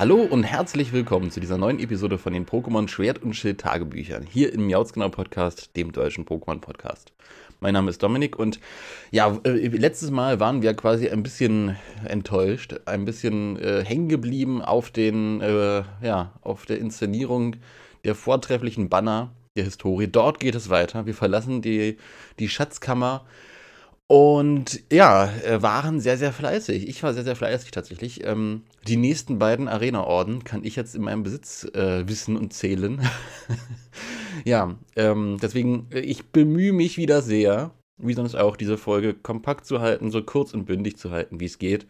[0.00, 4.22] Hallo und herzlich willkommen zu dieser neuen Episode von den Pokémon Schwert und Schild Tagebüchern
[4.22, 7.12] hier im Miauzgenau Podcast, dem deutschen Pokémon Podcast.
[7.60, 8.60] Mein Name ist Dominik und
[9.10, 11.76] ja, äh, letztes Mal waren wir quasi ein bisschen
[12.06, 17.56] enttäuscht, ein bisschen äh, hängen geblieben auf den, äh, ja, auf der Inszenierung
[18.06, 20.08] der vortrefflichen Banner der Historie.
[20.08, 21.04] Dort geht es weiter.
[21.04, 21.98] Wir verlassen die,
[22.38, 23.26] die Schatzkammer
[24.10, 26.88] und ja, äh, waren sehr, sehr fleißig.
[26.88, 28.26] Ich war sehr, sehr fleißig tatsächlich.
[28.26, 33.00] Ähm, die nächsten beiden Arena-Orden kann ich jetzt in meinem Besitz äh, wissen und zählen.
[34.44, 39.64] ja, ähm, deswegen, äh, ich bemühe mich wieder sehr, wie sonst auch, diese Folge kompakt
[39.64, 41.86] zu halten, so kurz und bündig zu halten, wie es geht.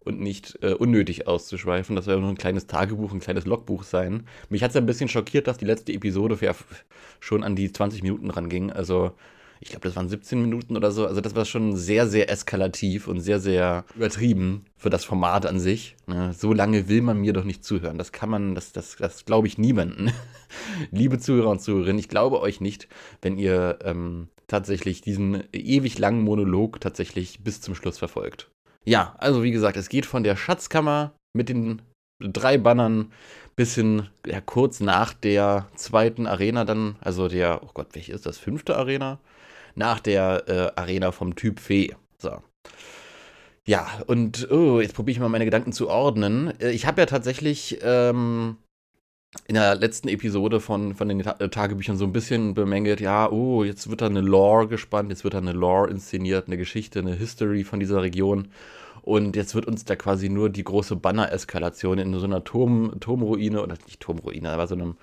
[0.00, 1.96] Und nicht äh, unnötig auszuschweifen.
[1.96, 4.26] Das soll nur ein kleines Tagebuch, ein kleines Logbuch sein.
[4.50, 6.36] Mich hat es ein bisschen schockiert, dass die letzte Episode
[7.20, 8.70] schon an die 20 Minuten ranging.
[8.70, 9.12] Also
[9.64, 11.06] ich glaube, das waren 17 Minuten oder so.
[11.06, 15.58] Also das war schon sehr, sehr eskalativ und sehr, sehr übertrieben für das Format an
[15.58, 15.96] sich.
[16.06, 16.34] Ne?
[16.34, 17.96] So lange will man mir doch nicht zuhören.
[17.96, 20.12] Das kann man, das, das, das glaube ich niemanden.
[20.90, 22.88] Liebe Zuhörer und Zuhörerinnen, ich glaube euch nicht,
[23.22, 28.50] wenn ihr ähm, tatsächlich diesen ewig langen Monolog tatsächlich bis zum Schluss verfolgt.
[28.84, 31.80] Ja, also wie gesagt, es geht von der Schatzkammer mit den
[32.20, 33.12] drei Bannern
[33.56, 38.26] bis hin, ja, kurz nach der zweiten Arena dann, also der, oh Gott, welche ist
[38.26, 38.36] das?
[38.36, 39.20] Fünfte Arena?
[39.74, 41.94] Nach der äh, Arena vom Typ Fee.
[42.18, 42.42] So.
[43.66, 46.52] Ja, und oh, jetzt probiere ich mal meine Gedanken zu ordnen.
[46.60, 48.56] Äh, ich habe ja tatsächlich ähm,
[49.46, 53.30] in der letzten Episode von, von den Ta äh, Tagebüchern so ein bisschen bemängelt, ja,
[53.30, 57.00] oh, jetzt wird da eine Lore gespannt, jetzt wird da eine Lore inszeniert, eine Geschichte,
[57.00, 58.48] eine History von dieser Region.
[59.02, 63.62] Und jetzt wird uns da quasi nur die große Banner-Eskalation in so einer Turm, Turmruine,
[63.62, 64.96] oder nicht Turmruine, aber so einem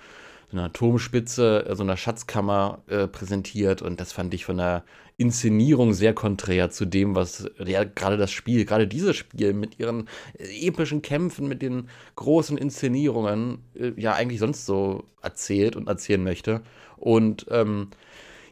[0.52, 4.84] einer Turmspitze, äh, so einer Schatzkammer äh, präsentiert und das fand ich von der
[5.16, 10.08] Inszenierung sehr konträr zu dem, was ja gerade das Spiel, gerade dieses Spiel mit ihren
[10.38, 16.22] äh, epischen Kämpfen, mit den großen Inszenierungen äh, ja eigentlich sonst so erzählt und erzählen
[16.22, 16.62] möchte.
[16.96, 17.88] Und ähm,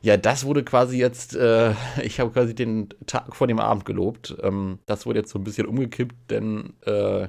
[0.03, 4.37] ja, das wurde quasi jetzt, äh, ich habe quasi den Tag vor dem Abend gelobt.
[4.43, 7.29] Ähm, das wurde jetzt so ein bisschen umgekippt, denn äh,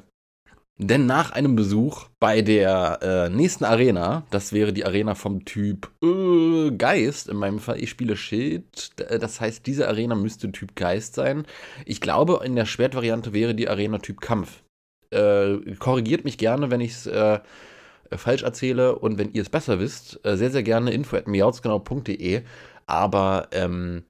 [0.81, 5.91] denn nach einem Besuch bei der äh, nächsten Arena, das wäre die Arena vom Typ
[6.03, 11.13] äh, Geist, in meinem Fall, ich spiele Schild, das heißt, diese Arena müsste Typ Geist
[11.13, 11.45] sein.
[11.85, 14.63] Ich glaube, in der Schwertvariante wäre die Arena Typ Kampf.
[15.11, 17.39] Äh, korrigiert mich gerne, wenn ich es äh,
[18.09, 22.41] falsch erzähle und wenn ihr es besser wisst, äh, sehr, sehr gerne info at miautsgenau.de.
[22.87, 24.03] Aber ähm,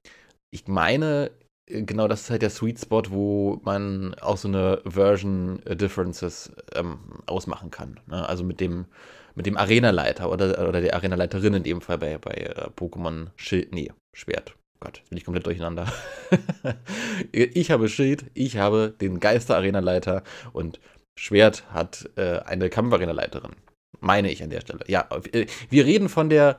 [0.50, 1.32] ich meine,
[1.66, 6.98] genau das ist halt der Sweet Spot, wo man auch so eine Version Differences ähm,
[7.26, 8.00] ausmachen kann.
[8.06, 8.28] Ne?
[8.28, 8.86] Also mit dem,
[9.34, 13.72] mit dem Arenaleiter oder, oder der Arenaleiterin in dem Fall bei, bei äh, Pokémon Schild,
[13.72, 14.54] nee, Schwert.
[14.80, 15.92] Gott, bin ich komplett durcheinander.
[17.32, 20.80] ich habe Schild, ich habe den Geister-Arenaleiter und
[21.16, 23.52] Schwert hat äh, eine Kampf-Arenaleiterin.
[24.00, 24.80] Meine ich an der Stelle.
[24.88, 26.58] Ja, äh, wir reden von der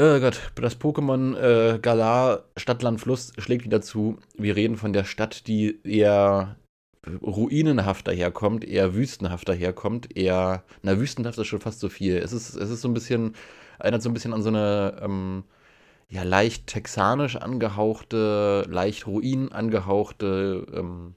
[0.00, 4.18] Oh Gott, das Pokémon äh, Galar Stadtland Fluss schlägt wieder zu.
[4.36, 6.54] Wir reden von der Stadt, die eher
[7.20, 12.16] ruinenhaft daherkommt, eher wüstenhaft daherkommt, eher, na, wüstenhaft ist schon fast so viel.
[12.16, 13.34] Es ist, es ist so ein bisschen,
[13.80, 15.42] erinnert so ein bisschen an so eine, ähm,
[16.08, 21.14] ja, leicht texanisch angehauchte, leicht ruin angehauchte ähm,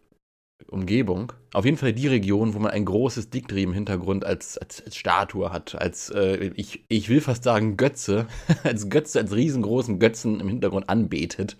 [0.70, 1.34] Umgebung.
[1.54, 4.96] Auf jeden Fall die Region, wo man ein großes Diktri im Hintergrund als, als, als
[4.96, 8.28] Statue hat, als, äh, ich, ich will fast sagen Götze,
[8.64, 11.58] als Götze, als riesengroßen Götzen im Hintergrund anbetet.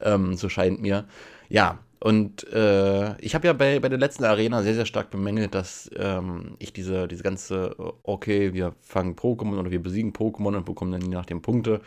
[0.00, 1.06] Ähm, so scheint mir.
[1.48, 5.54] Ja, und äh, ich habe ja bei, bei der letzten Arena sehr, sehr stark bemängelt,
[5.54, 10.64] dass ähm, ich diese, diese ganze, okay, wir fangen Pokémon oder wir besiegen Pokémon und
[10.64, 11.82] bekommen dann je nachdem Punkte,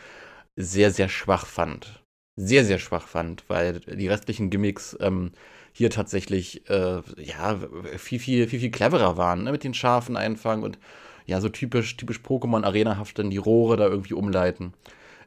[0.54, 2.04] sehr, sehr schwach fand.
[2.36, 5.32] Sehr, sehr schwach fand, weil die restlichen Gimmicks ähm,
[5.76, 7.58] hier tatsächlich äh, ja
[7.96, 9.52] viel, viel, viel, viel cleverer waren, ne?
[9.52, 10.78] mit den Schafen einfangen und
[11.26, 14.72] ja, so typisch, typisch Pokémon-Arena-haft dann die Rohre da irgendwie umleiten.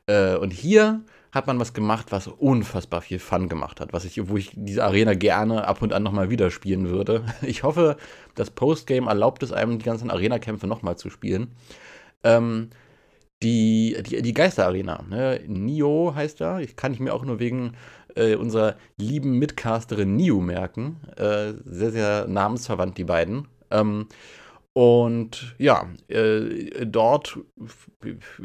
[0.06, 1.02] Äh, und hier
[1.34, 4.86] hat man was gemacht, was unfassbar viel Fun gemacht hat, was ich, wo ich diese
[4.86, 7.26] Arena gerne ab und an nochmal wieder spielen würde.
[7.42, 7.98] Ich hoffe,
[8.36, 11.56] das Postgame erlaubt es einem, die ganzen Arena-Kämpfe nochmal zu spielen.
[12.24, 12.70] Ähm,
[13.44, 15.42] die, die, die Geisterarena, ne?
[15.46, 16.60] Nio heißt da.
[16.60, 17.74] Ich kann ich mir auch nur wegen
[18.18, 20.98] äh, unserer lieben Mitcasterin Nio merken.
[21.16, 23.48] Äh, sehr, sehr namensverwandt, die beiden.
[23.72, 24.08] Ähm,
[24.78, 27.40] und ja, äh, dort,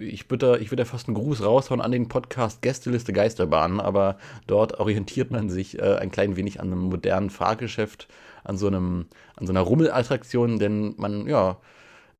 [0.00, 4.16] ich würde ich würd fast einen Gruß raushauen an den Podcast Gästeliste Geisterbahn, aber
[4.46, 8.08] dort orientiert man sich äh, ein klein wenig an einem modernen Fahrgeschäft,
[8.44, 11.58] an so, einem, an so einer Rummelattraktion, denn man, ja,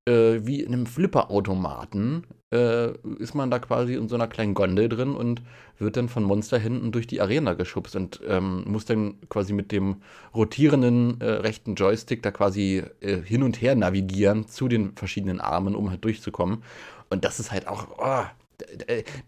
[0.06, 4.88] äh, wie in einem Flipperautomaten äh, ist man da quasi in so einer kleinen Gondel
[4.88, 5.42] drin und
[5.78, 9.72] wird dann von Monster hinten durch die Arena geschubst und ähm, muss dann quasi mit
[9.72, 10.02] dem
[10.34, 15.74] rotierenden äh, rechten Joystick da quasi äh, hin und her navigieren zu den verschiedenen Armen,
[15.74, 16.62] um halt durchzukommen.
[17.10, 18.24] Und das ist halt auch, oh,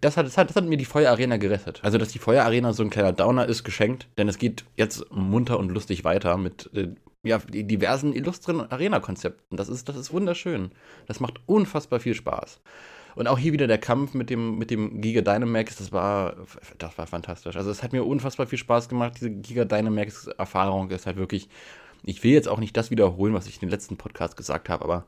[0.00, 1.81] das hat, das, hat, das hat mir die Feuerarena gerettet.
[1.82, 5.59] Also, dass die Feuerarena so ein kleiner Downer ist, geschenkt, denn es geht jetzt munter
[5.59, 6.88] und lustig weiter mit äh,
[7.25, 9.56] ja, diversen illustren Arena-Konzepten.
[9.56, 10.71] Das ist, das ist wunderschön.
[11.06, 12.61] Das macht unfassbar viel Spaß.
[13.17, 16.37] Und auch hier wieder der Kampf mit dem, mit dem Giga Dynamax, das war,
[16.79, 17.56] das war fantastisch.
[17.56, 19.15] Also es hat mir unfassbar viel Spaß gemacht.
[19.17, 21.49] Diese Giga Dynamax-Erfahrung ist halt wirklich,
[22.05, 24.85] ich will jetzt auch nicht das wiederholen, was ich in den letzten Podcast gesagt habe,
[24.85, 25.06] aber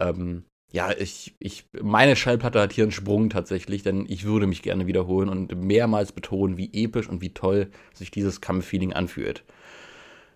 [0.00, 4.62] ähm, ja, ich, ich, meine Schallplatte hat hier einen Sprung tatsächlich, denn ich würde mich
[4.62, 9.44] gerne wiederholen und mehrmals betonen, wie episch und wie toll sich dieses Kampffeeling anfühlt.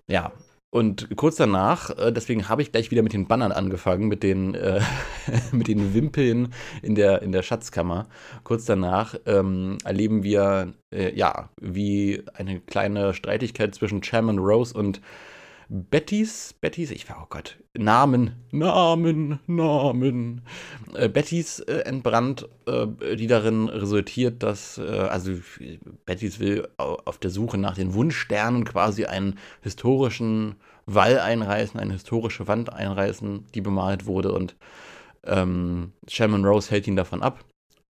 [0.08, 0.32] Ja,
[0.76, 4.54] und kurz danach, äh, deswegen habe ich gleich wieder mit den Bannern angefangen, mit den,
[4.54, 4.82] äh,
[5.50, 6.52] mit den Wimpeln
[6.82, 8.08] in der, in der Schatzkammer.
[8.44, 15.00] Kurz danach ähm, erleben wir, äh, ja, wie eine kleine Streitigkeit zwischen Chairman Rose und
[15.68, 20.42] Bettys, Bettys, ich war, oh Gott, Namen, Namen, Namen.
[20.94, 25.32] Äh, Bettys äh, entbrannt, äh, die darin resultiert, dass, äh, also
[26.04, 30.54] Bettys will auf der Suche nach den Wunschsternen quasi einen historischen
[30.86, 34.54] Wall einreißen, eine historische Wand einreißen, die bemalt wurde und
[35.24, 37.44] ähm, Shaman Rose hält ihn davon ab.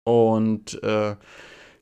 [0.04, 1.16] Und äh,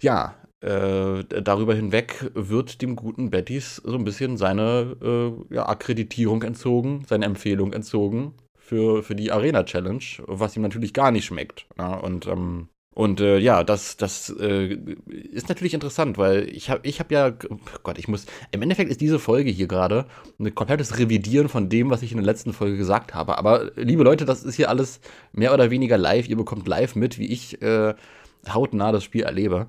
[0.02, 6.44] ja, äh, darüber hinweg wird dem guten Bettys so ein bisschen seine äh, ja, Akkreditierung
[6.44, 11.66] entzogen, seine Empfehlung entzogen für, für die Arena Challenge, was ihm natürlich gar nicht schmeckt.
[11.78, 12.68] Ja, und ähm,
[13.00, 14.78] und äh, ja, das, das äh,
[15.32, 18.92] ist natürlich interessant, weil ich habe ich hab ja, oh Gott, ich muss, im Endeffekt
[18.92, 20.06] ist diese Folge hier gerade
[20.38, 23.38] ein komplettes Revidieren von dem, was ich in der letzten Folge gesagt habe.
[23.38, 25.00] Aber liebe Leute, das ist hier alles
[25.32, 26.28] mehr oder weniger live.
[26.28, 27.94] Ihr bekommt live mit, wie ich äh,
[28.54, 29.68] hautnah das Spiel erlebe.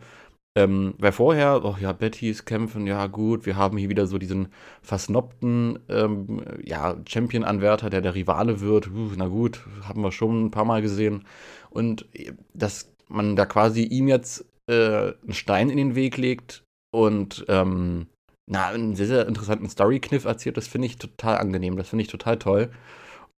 [0.56, 4.48] Ähm, weil vorher, oh ja, Bettys kämpfen, ja gut, wir haben hier wieder so diesen
[4.82, 8.88] versnobten ähm, ja, Champion-Anwärter, der der Rivale wird.
[8.88, 11.24] Uh, na gut, haben wir schon ein paar Mal gesehen.
[11.70, 12.06] Und
[12.52, 18.08] dass man da quasi ihm jetzt äh, einen Stein in den Weg legt und ähm,
[18.46, 22.10] na, einen sehr, sehr interessanten Story-Kniff erzählt, das finde ich total angenehm, das finde ich
[22.10, 22.70] total toll.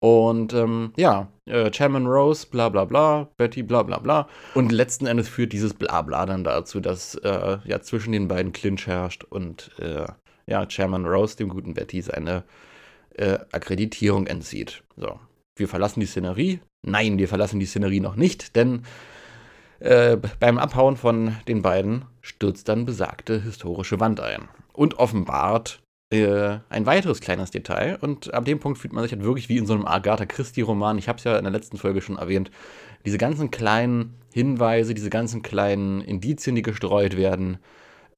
[0.03, 4.29] Und ähm, ja, äh, Chairman Rose, bla bla bla, Betty, bla bla bla.
[4.53, 8.89] Und letzten Endes führt dieses Blabla dann dazu, dass äh, ja zwischen den beiden Clinch
[8.89, 10.07] herrscht und äh,
[10.49, 12.43] ja, Chairman Rose dem guten Betty seine
[13.15, 14.83] äh, Akkreditierung entzieht.
[14.97, 15.21] So,
[15.55, 16.59] wir verlassen die Szenerie.
[16.85, 18.83] Nein, wir verlassen die Szenerie noch nicht, denn
[19.79, 25.82] äh, beim Abhauen von den beiden stürzt dann besagte historische Wand ein und offenbart
[26.13, 27.99] äh, ein weiteres kleines Detail.
[28.01, 30.99] Und ab dem Punkt fühlt man sich halt wirklich wie in so einem Agatha Christie-Roman.
[30.99, 32.51] Ich habe es ja in der letzten Folge schon erwähnt.
[33.05, 37.59] Diese ganzen kleinen Hinweise, diese ganzen kleinen Indizien, die gestreut werden,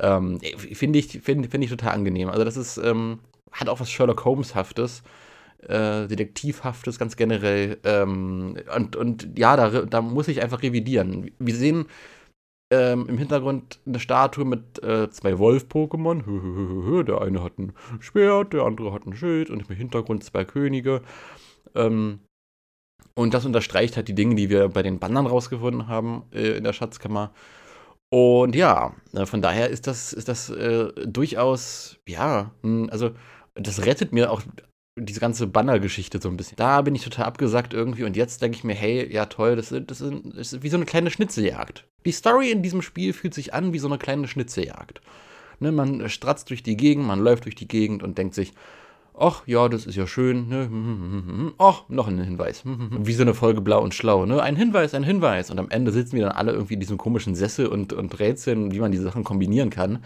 [0.01, 0.41] ähm,
[0.73, 2.29] finde ich, find, find ich total angenehm.
[2.29, 3.21] Also, das ist, ähm,
[3.53, 5.03] hat auch was Sherlock Holmes-haftes.
[5.69, 7.79] Äh, Detektivhaftes ganz generell.
[7.85, 11.31] Ähm, und, und ja, da, da muss ich einfach revidieren.
[11.39, 11.87] Wir sehen
[12.73, 17.05] ähm, im Hintergrund eine Statue mit äh, zwei Wolf-Pokémon.
[17.05, 21.03] Der eine hat ein Schwert, der andere hat ein Schild und im Hintergrund zwei Könige.
[21.75, 22.21] Ähm,
[23.15, 26.65] und das unterstreicht halt die Dinge, die wir bei den Bannern rausgefunden haben äh, in
[26.65, 27.33] der Schatzkammer.
[28.11, 33.11] Und ja, äh, von daher ist das, ist das äh, durchaus, ja, hm, also
[33.55, 34.43] das rettet mir auch
[34.97, 36.57] diese ganze Banner-Geschichte so ein bisschen.
[36.57, 39.75] Da bin ich total abgesagt irgendwie und jetzt denke ich mir, hey, ja toll, das,
[39.87, 41.85] das, ist, das ist wie so eine kleine Schnitzeljagd.
[42.05, 45.01] Die Story in diesem Spiel fühlt sich an wie so eine kleine Schnitzeljagd.
[45.61, 48.53] Ne, man stratzt durch die Gegend, man läuft durch die Gegend und denkt sich,
[49.19, 51.53] ach ja, das ist ja schön, ne?
[51.59, 52.63] Ach, noch ein Hinweis.
[52.65, 54.43] Wie so eine Folge Blau und Schlau, ne?
[54.43, 55.51] Ein Hinweis, ein Hinweis.
[55.51, 58.73] Und am Ende sitzen wir dann alle irgendwie in diesem komischen Sessel und, und rätseln,
[58.73, 60.01] wie man diese Sachen kombinieren kann.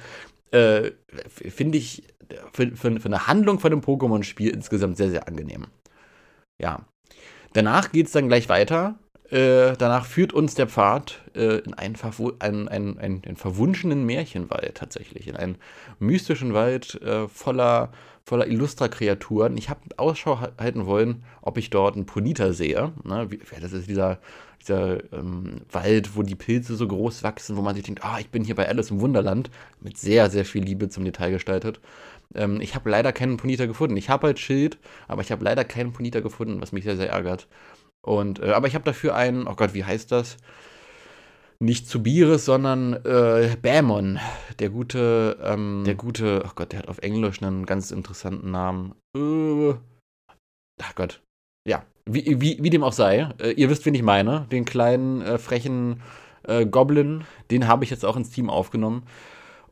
[0.51, 0.93] Äh,
[1.29, 2.05] Finde ich
[2.53, 5.67] für, für, für eine Handlung von einem Pokémon-Spiel insgesamt sehr, sehr angenehm.
[6.61, 6.87] Ja.
[7.53, 8.99] Danach geht es dann gleich weiter.
[9.31, 11.97] Äh, danach führt uns der Pfad äh, in einen,
[12.41, 15.29] einen, einen, einen, verwunschenen Märchenwald tatsächlich.
[15.29, 15.57] In einen
[15.99, 17.93] mystischen Wald äh, voller,
[18.25, 19.59] voller illustrer Kreaturen.
[19.59, 22.93] Ich habe Ausschau halten wollen, ob ich dort einen Ponita sehe.
[23.05, 23.31] Ne?
[23.31, 24.19] Wie, das ist dieser,
[24.63, 28.31] dieser ähm, Wald, wo die Pilze so groß wachsen, wo man sich denkt, ah, ich
[28.31, 29.51] bin hier bei Alice im Wunderland.
[29.83, 31.81] Mit sehr, sehr viel Liebe zum Detail gestaltet.
[32.35, 33.99] Ähm, ich habe leider keinen Ponita gefunden.
[33.99, 37.11] Ich habe halt Schild, aber ich habe leider keinen Ponita gefunden, was mich sehr, sehr
[37.11, 37.47] ärgert.
[38.07, 40.37] Und, äh, aber ich habe dafür einen, oh Gott, wie heißt das?
[41.61, 44.21] Nicht Zubiris, sondern äh, Bämon.
[44.61, 48.95] Der gute, ähm, der gute, oh Gott, der hat auf Englisch einen ganz interessanten Namen.
[49.17, 49.75] Äh,
[50.81, 51.21] ach Gott.
[51.69, 55.21] Ja, wie, wie, wie dem auch sei, äh, ihr wisst, wen ich meine, den kleinen,
[55.21, 56.01] äh, frechen
[56.45, 59.05] äh, Goblin, den habe ich jetzt auch ins Team aufgenommen.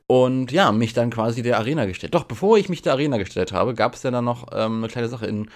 [0.09, 2.15] Und ja, mich dann quasi der Arena gestellt.
[2.15, 5.09] Doch, bevor ich mich der Arena gestellt habe, gab es dann noch ähm, eine kleine
[5.09, 5.51] Sache in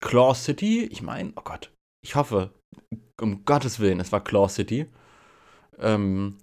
[0.00, 0.84] Claw City.
[0.84, 1.72] Ich meine, oh Gott,
[2.02, 2.52] ich hoffe,
[3.20, 4.86] um Gottes Willen, es war Claw City.
[5.78, 6.38] Ähm,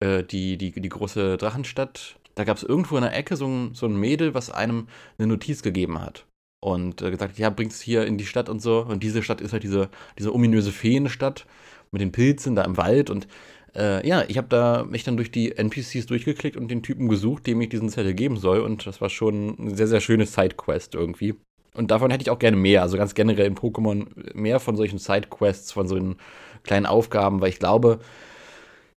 [0.00, 2.18] äh, die, die, die große Drachenstadt.
[2.34, 5.28] Da gab es irgendwo in der Ecke so ein, so ein Mädel, was einem eine
[5.28, 6.26] Notiz gegeben hat.
[6.62, 8.80] Und äh, gesagt, ja, bring's hier in die Stadt und so.
[8.82, 11.46] Und diese Stadt ist halt diese, diese ominöse Feenstadt
[11.92, 13.08] mit den Pilzen da im Wald.
[13.08, 13.26] Und
[13.74, 17.46] äh, ja, ich habe da mich dann durch die NPCs durchgeklickt und den Typen gesucht,
[17.46, 18.60] dem ich diesen Zettel geben soll.
[18.60, 21.36] Und das war schon eine sehr, sehr schöne Sidequest irgendwie.
[21.76, 22.82] Und davon hätte ich auch gerne mehr.
[22.82, 26.16] Also ganz generell in Pokémon mehr von solchen Sidequests, von solchen
[26.62, 28.00] kleinen Aufgaben, weil ich glaube,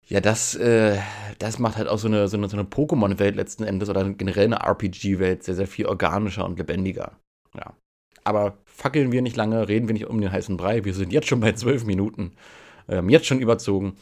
[0.08, 0.98] ja, das, äh,
[1.38, 4.46] das macht halt auch so eine, so eine, so eine Pokémon-Welt letzten Endes oder generell
[4.46, 7.12] eine RPG-Welt sehr, sehr viel organischer und lebendiger.
[7.56, 7.74] Ja.
[8.24, 10.84] Aber fackeln wir nicht lange, reden wir nicht um den heißen Brei.
[10.84, 12.32] Wir sind jetzt schon bei zwölf Minuten.
[12.88, 13.98] Ähm, jetzt schon überzogen.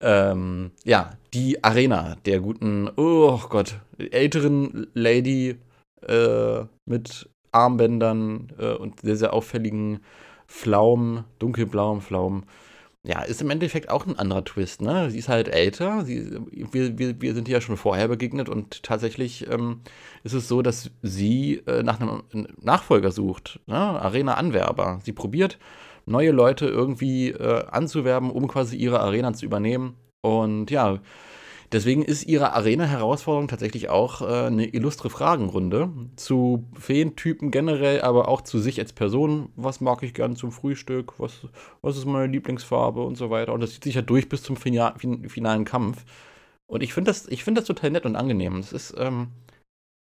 [0.00, 5.56] Ähm, ja, die Arena der guten, oh Gott, älteren Lady
[6.06, 10.00] äh, mit Armbändern äh, und sehr, sehr auffälligen
[10.46, 12.44] Pflaumen, dunkelblauen Pflaumen.
[13.02, 15.10] Ja, ist im Endeffekt auch ein anderer Twist, ne?
[15.10, 19.50] Sie ist halt älter, sie, wir, wir, wir sind ja schon vorher begegnet und tatsächlich
[19.50, 19.80] ähm,
[20.22, 22.24] ist es so, dass sie äh, nach einem
[22.60, 23.76] Nachfolger sucht, ne?
[23.76, 25.00] Arena-Anwerber.
[25.02, 25.58] Sie probiert
[26.04, 29.94] neue Leute irgendwie äh, anzuwerben, um quasi ihre Arena zu übernehmen.
[30.20, 30.98] Und ja,
[31.72, 38.40] deswegen ist ihre Arena-Herausforderung tatsächlich auch äh, eine illustre Fragenrunde zu Feentypen generell, aber auch
[38.42, 39.50] zu sich als Person.
[39.56, 41.18] Was mag ich gern zum Frühstück?
[41.18, 41.46] Was,
[41.82, 43.52] was ist meine Lieblingsfarbe und so weiter?
[43.52, 44.94] Und das zieht sich ja durch bis zum Final,
[45.28, 46.04] finalen Kampf.
[46.70, 48.56] Und ich finde das, find das total nett und angenehm.
[48.56, 49.28] Das ist, ähm,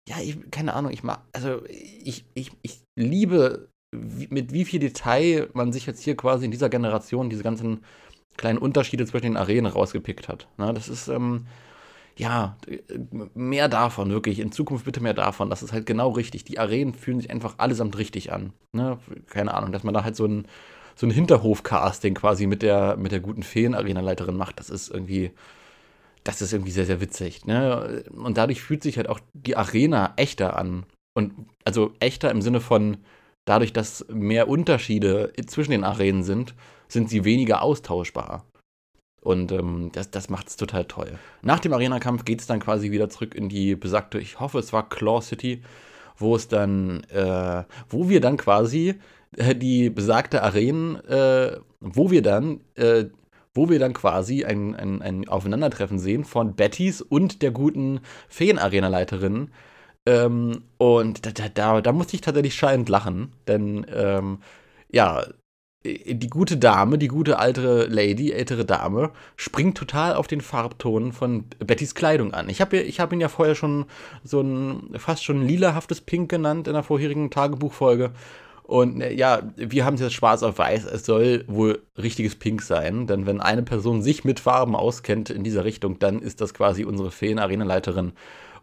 [0.07, 4.79] ja, ich, keine Ahnung, ich mag, also ich, ich, ich liebe wie, mit wie viel
[4.79, 7.83] Detail man sich jetzt hier quasi in dieser Generation diese ganzen
[8.37, 10.47] kleinen Unterschiede zwischen den Arenen rausgepickt hat.
[10.57, 11.45] Na, das ist, ähm,
[12.17, 12.57] ja,
[13.33, 14.39] mehr davon, wirklich.
[14.39, 15.49] In Zukunft bitte mehr davon.
[15.49, 16.45] Das ist halt genau richtig.
[16.45, 18.53] Die Arenen fühlen sich einfach allesamt richtig an.
[18.71, 18.97] Ne?
[19.27, 20.47] Keine Ahnung, dass man da halt so ein,
[20.95, 25.31] so ein Hinterhof-Casting quasi mit der, mit der guten Feen-Arena-Leiterin macht, das ist irgendwie,
[26.23, 27.45] das ist irgendwie sehr, sehr witzig.
[27.45, 28.05] Ne?
[28.15, 30.85] Und dadurch fühlt sich halt auch die Arena echter an.
[31.13, 31.33] Und
[31.65, 32.97] also echter im Sinne von,
[33.43, 36.55] dadurch, dass mehr Unterschiede zwischen den Arenen sind,
[36.87, 38.45] sind sie weniger austauschbar.
[39.21, 41.17] Und ähm, das, das macht es total toll.
[41.41, 44.71] Nach dem Arena-Kampf geht es dann quasi wieder zurück in die besagte, ich hoffe, es
[44.71, 45.63] war Claw City,
[46.17, 48.95] wo es dann, äh, wo wir dann quasi
[49.35, 53.05] äh, die besagte Arena, äh, wo wir dann, äh,
[53.55, 59.49] wo wir dann quasi ein, ein, ein Aufeinandertreffen sehen von Bettys und der guten Feen-Arena-Leiterin,
[60.05, 64.39] ähm, und da, da, da, musste ich tatsächlich schallend lachen, denn ähm,
[64.91, 65.25] ja,
[65.85, 71.45] die gute Dame, die gute alte Lady, ältere Dame, springt total auf den Farbton von
[71.59, 72.49] Bettys Kleidung an.
[72.49, 73.85] Ich habe ich hab ihn ja vorher schon
[74.23, 78.11] so ein fast schon lilahaftes Pink genannt in der vorherigen Tagebuchfolge.
[78.63, 80.85] Und äh, ja, wir haben es jetzt schwarz auf weiß.
[80.85, 85.43] Es soll wohl richtiges Pink sein, denn wenn eine Person sich mit Farben auskennt in
[85.43, 88.13] dieser Richtung, dann ist das quasi unsere Feen-Arenaleiterin.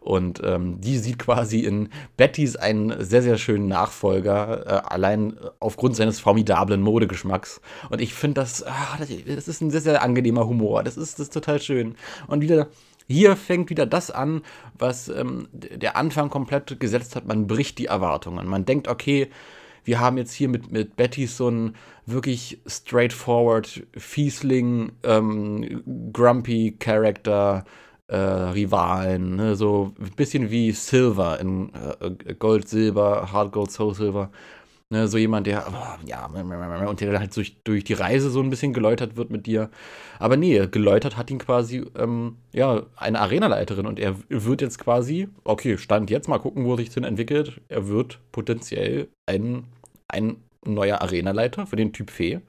[0.03, 5.95] Und ähm, die sieht quasi in Bettys einen sehr, sehr schönen Nachfolger, äh, allein aufgrund
[5.95, 7.61] seines formidablen Modegeschmacks.
[7.89, 10.83] Und ich finde das, ah, das, das, ist ein sehr, sehr angenehmer Humor.
[10.83, 11.95] Das ist, das ist total schön.
[12.27, 12.67] Und wieder.
[13.05, 14.43] Hier fängt wieder das an,
[14.79, 17.27] was ähm, der Anfang komplett gesetzt hat.
[17.27, 18.47] Man bricht die Erwartungen.
[18.47, 19.29] Man denkt, okay,
[19.83, 25.83] wir haben jetzt hier mit, mit Betty so einen wirklich straightforward, Fiesling, ähm,
[26.13, 27.65] grumpy Character,
[28.07, 29.55] äh, Rivalen, ne?
[29.55, 34.29] so ein bisschen wie Silver in äh, Gold, Silber, Hard Gold, Soul Silver.
[34.89, 35.07] Ne?
[35.07, 38.73] So jemand, der, oh, ja, und der halt durch, durch die Reise so ein bisschen
[38.73, 39.69] geläutert wird mit dir.
[40.19, 45.29] Aber nee, geläutert hat ihn quasi, ähm, ja, eine Arenaleiterin und er wird jetzt quasi,
[45.43, 47.61] okay, Stand jetzt, mal gucken, wo sich hin entwickelt.
[47.69, 49.65] Er wird potenziell ein,
[50.07, 52.41] ein neuer Arenaleiter für den Typ Fee.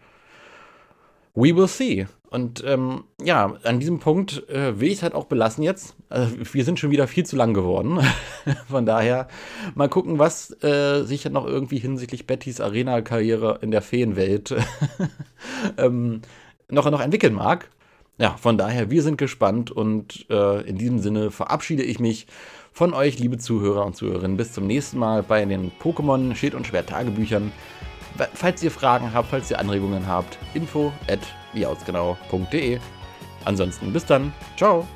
[1.35, 2.07] We will see.
[2.35, 5.95] Und ähm, ja, an diesem Punkt äh, will ich es halt auch belassen jetzt.
[6.09, 8.01] Also, wir sind schon wieder viel zu lang geworden.
[8.69, 9.29] Von daher
[9.77, 14.53] mal gucken, was äh, sich dann noch irgendwie hinsichtlich Bettys Arena-Karriere in der Feenwelt
[15.79, 16.23] ähm,
[16.69, 17.71] noch, noch entwickeln mag.
[18.19, 22.27] Ja, von daher, wir sind gespannt und äh, in diesem Sinne verabschiede ich mich
[22.73, 24.37] von euch, liebe Zuhörer und Zuhörerinnen.
[24.37, 27.53] Bis zum nächsten Mal bei den Pokémon Schild und Schwert Tagebüchern.
[28.35, 31.21] Falls ihr Fragen habt, falls ihr Anregungen habt, info at
[31.57, 32.79] jautsgenau.de.
[33.45, 34.33] Ansonsten bis dann.
[34.57, 34.87] Ciao.